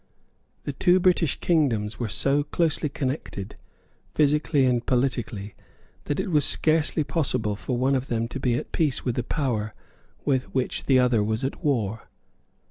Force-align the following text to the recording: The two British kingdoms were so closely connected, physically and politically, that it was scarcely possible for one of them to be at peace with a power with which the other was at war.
The 0.63 0.73
two 0.73 0.99
British 0.99 1.39
kingdoms 1.39 1.99
were 1.99 2.07
so 2.07 2.41
closely 2.41 2.89
connected, 2.89 3.55
physically 4.15 4.65
and 4.65 4.83
politically, 4.83 5.53
that 6.05 6.19
it 6.19 6.31
was 6.31 6.43
scarcely 6.43 7.03
possible 7.03 7.55
for 7.55 7.77
one 7.77 7.93
of 7.93 8.07
them 8.07 8.27
to 8.29 8.39
be 8.39 8.55
at 8.55 8.71
peace 8.71 9.05
with 9.05 9.15
a 9.19 9.23
power 9.23 9.75
with 10.25 10.45
which 10.55 10.85
the 10.85 10.97
other 10.97 11.23
was 11.23 11.43
at 11.43 11.63
war. 11.63 12.09